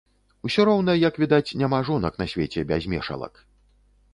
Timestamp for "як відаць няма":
1.09-1.79